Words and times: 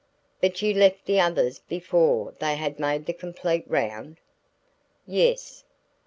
"But 0.41 0.63
you 0.63 0.73
left 0.73 1.05
the 1.05 1.19
others 1.19 1.59
before 1.59 2.33
they 2.39 2.55
had 2.55 2.79
made 2.79 3.05
the 3.05 3.13
complete 3.13 3.65
round?" 3.67 4.17
"Yes." 5.05 5.63